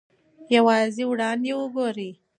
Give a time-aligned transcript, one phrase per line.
[0.55, 2.09] یوازې وړاندې وګورئ.